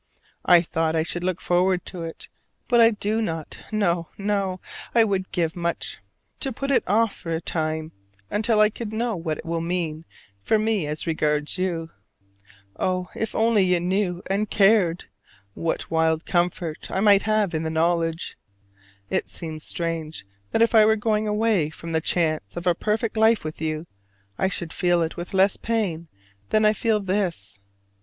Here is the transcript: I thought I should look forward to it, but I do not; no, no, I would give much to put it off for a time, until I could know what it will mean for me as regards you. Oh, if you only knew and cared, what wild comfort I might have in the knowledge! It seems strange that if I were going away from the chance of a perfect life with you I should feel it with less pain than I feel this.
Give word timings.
I 0.45 0.61
thought 0.63 0.95
I 0.95 1.03
should 1.03 1.23
look 1.23 1.39
forward 1.39 1.85
to 1.85 2.01
it, 2.01 2.27
but 2.67 2.81
I 2.81 2.89
do 2.89 3.21
not; 3.21 3.59
no, 3.71 4.07
no, 4.17 4.59
I 4.95 5.03
would 5.03 5.31
give 5.31 5.55
much 5.55 5.99
to 6.39 6.51
put 6.51 6.71
it 6.71 6.83
off 6.87 7.15
for 7.15 7.35
a 7.35 7.39
time, 7.39 7.91
until 8.27 8.59
I 8.59 8.71
could 8.71 8.91
know 8.91 9.15
what 9.15 9.37
it 9.37 9.45
will 9.45 9.61
mean 9.61 10.05
for 10.41 10.57
me 10.57 10.87
as 10.87 11.05
regards 11.05 11.59
you. 11.59 11.91
Oh, 12.79 13.09
if 13.15 13.33
you 13.35 13.39
only 13.39 13.77
knew 13.79 14.23
and 14.25 14.49
cared, 14.49 15.05
what 15.53 15.91
wild 15.91 16.25
comfort 16.25 16.89
I 16.89 16.99
might 16.99 17.21
have 17.21 17.53
in 17.53 17.61
the 17.61 17.69
knowledge! 17.69 18.39
It 19.11 19.29
seems 19.29 19.63
strange 19.63 20.25
that 20.49 20.63
if 20.63 20.73
I 20.73 20.83
were 20.83 20.95
going 20.95 21.27
away 21.27 21.69
from 21.69 21.91
the 21.91 22.01
chance 22.01 22.57
of 22.57 22.65
a 22.65 22.73
perfect 22.73 23.17
life 23.17 23.43
with 23.43 23.61
you 23.61 23.85
I 24.39 24.47
should 24.47 24.73
feel 24.73 25.03
it 25.03 25.15
with 25.15 25.35
less 25.35 25.57
pain 25.57 26.07
than 26.49 26.65
I 26.65 26.73
feel 26.73 26.99
this. 27.01 27.59